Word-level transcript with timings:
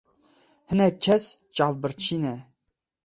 Hinek 0.67 0.95
kes 1.03 1.25
çavbirçî 1.55 2.17
ne. 2.23 2.35